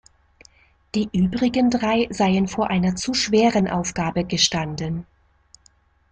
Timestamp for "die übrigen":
0.95-1.69